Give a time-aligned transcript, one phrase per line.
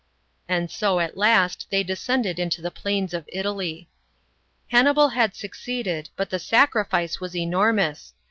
[0.49, 3.87] And so, at last they descended into the plains of Italy.
[4.71, 8.15] Hannibal had succeeded, but tbe sacrifice was enormous.